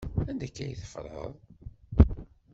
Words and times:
Anda 0.29 0.45
akka 0.47 0.61
ay 0.63 0.75
teffreḍ? 0.81 1.31